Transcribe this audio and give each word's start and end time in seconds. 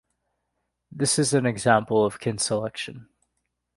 This 0.91 1.19
is 1.19 1.31
an 1.35 1.45
example 1.45 2.03
of 2.03 2.19
kin 2.19 2.39
selection. 2.39 3.07